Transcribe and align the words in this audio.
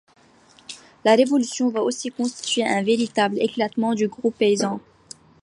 La 1.05 1.13
Révolution 1.13 1.69
va 1.69 1.83
aussi 1.83 2.09
constituer 2.09 2.63
un 2.65 2.81
véritable 2.81 3.37
éclatement 3.39 3.93
du 3.93 4.07
groupe 4.07 4.35
paysan. 4.35 4.79